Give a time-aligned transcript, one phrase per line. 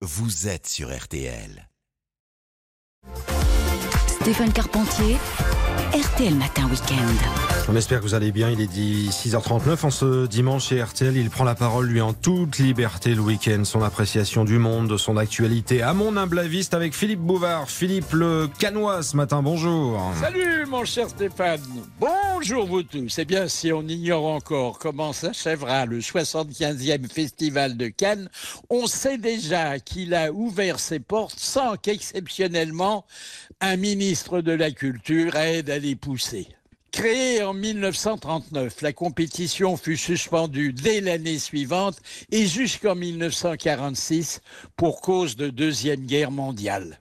[0.00, 1.68] vous êtes sur RTL.
[4.06, 5.16] Stéphane Carpentier,
[5.92, 7.57] RTL Matin Week-end.
[7.70, 8.50] On espère que vous allez bien.
[8.50, 11.14] Il est dit 6h39 en ce dimanche chez RTL.
[11.14, 13.62] Il prend la parole, lui, en toute liberté le week-end.
[13.64, 15.82] Son appréciation du monde, de son actualité.
[15.82, 17.68] À mon humble avis, c'est avec Philippe Bouvard.
[17.68, 19.42] Philippe le Canois ce matin.
[19.42, 20.00] Bonjour.
[20.18, 21.60] Salut mon cher Stéphane.
[22.00, 23.18] Bonjour vous tous.
[23.18, 28.30] Eh bien, si on ignore encore comment s'achèvera le 75e festival de Cannes,
[28.70, 33.04] on sait déjà qu'il a ouvert ses portes sans qu'exceptionnellement
[33.60, 36.48] un ministre de la Culture aide à les pousser.
[36.98, 41.96] Créée en 1939, la compétition fut suspendue dès l'année suivante
[42.32, 44.40] et jusqu'en 1946
[44.74, 46.98] pour cause de Deuxième Guerre mondiale.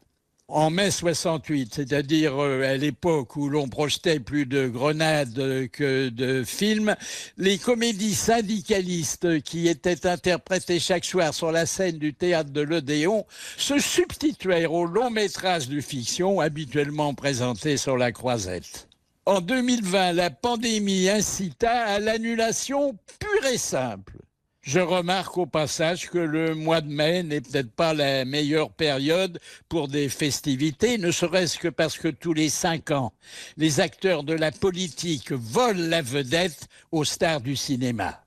[0.49, 6.43] En mai 68, c'est-à-dire euh, à l'époque où l'on projetait plus de grenades que de
[6.43, 6.95] films,
[7.39, 13.25] les comédies syndicalistes qui étaient interprétées chaque soir sur la scène du théâtre de l'Odéon
[13.57, 18.87] se substituèrent aux longs métrages de fiction habituellement présentés sur la croisette.
[19.27, 24.13] En 2020, la pandémie incita à l'annulation pure et simple.
[24.61, 29.37] Je remarque au passage que le mois de mai n'est peut-être pas la meilleure période
[29.67, 33.11] pour des festivités, ne serait-ce que parce que tous les cinq ans,
[33.57, 38.23] les acteurs de la politique volent la vedette aux stars du cinéma.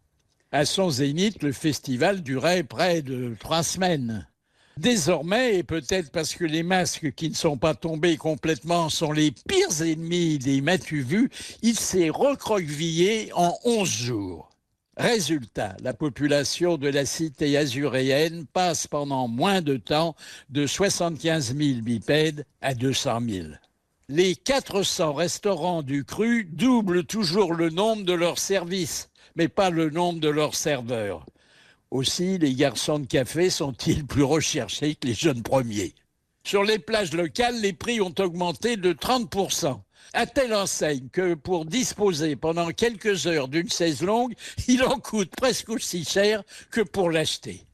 [0.53, 4.29] À son zénith, le festival durait près de trois semaines.
[4.81, 9.31] Désormais, et peut-être parce que les masques qui ne sont pas tombés complètement sont les
[9.31, 11.29] pires ennemis des matu vus,
[11.61, 14.49] il s'est recroquevillé en onze jours.
[14.97, 20.17] Résultat, la population de la cité azuréenne passe pendant moins de temps
[20.49, 23.49] de 75 000 bipèdes à 200 000.
[24.09, 29.91] Les 400 restaurants du cru doublent toujours le nombre de leurs services, mais pas le
[29.91, 31.27] nombre de leurs serveurs.
[31.91, 35.95] Aussi, les garçons de café sont-ils plus recherchés que les jeunes premiers?
[36.45, 39.37] Sur les plages locales, les prix ont augmenté de 30
[40.13, 44.35] à telle enseigne que pour disposer pendant quelques heures d'une chaise longue,
[44.69, 47.67] il en coûte presque aussi cher que pour l'acheter.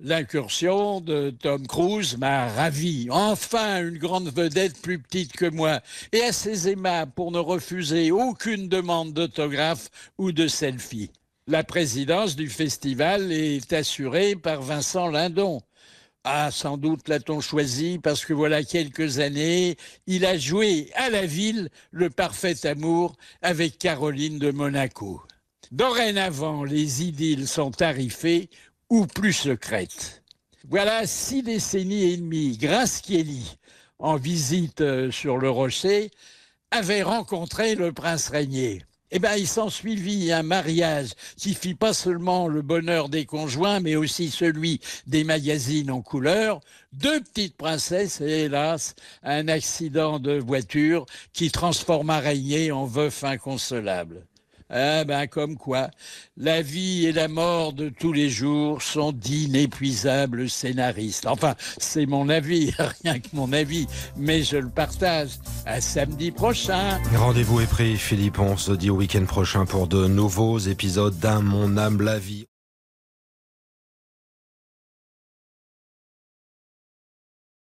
[0.00, 3.08] L'incursion de Tom Cruise m'a ravi.
[3.10, 5.80] Enfin, une grande vedette plus petite que moi
[6.12, 11.10] et assez aimable pour ne refuser aucune demande d'autographe ou de selfie.
[11.46, 15.60] La présidence du festival est assurée par Vincent Lindon.
[16.24, 21.26] Ah, sans doute l'a-t-on choisi parce que voilà quelques années, il a joué à la
[21.26, 25.22] ville le parfait amour avec Caroline de Monaco.
[25.70, 28.48] Dorénavant, les idylles sont tarifées
[28.88, 30.22] ou plus secrètes.
[30.70, 33.02] Voilà six décennies et demie, Grace
[33.98, 36.10] en visite euh, sur le rocher,
[36.70, 38.82] avait rencontré le prince régnier.
[39.16, 43.78] Eh bien, il s'en suivit un mariage qui fit pas seulement le bonheur des conjoints,
[43.78, 46.60] mais aussi celui des magazines en couleur.
[46.92, 54.26] Deux petites princesses et hélas, un accident de voiture qui transforma Régnier en veuf inconsolable.
[54.68, 55.90] Ah ben comme quoi,
[56.36, 61.26] la vie et la mort de tous les jours sont d'inépuisables scénaristes.
[61.26, 62.72] Enfin, c'est mon avis,
[63.04, 63.86] rien que mon avis,
[64.16, 65.30] mais je le partage.
[65.66, 67.00] À samedi prochain.
[67.16, 68.38] Rendez-vous est pris, Philippe.
[68.38, 72.46] On se dit au week-end prochain pour de nouveaux épisodes d'un Mon âme la vie.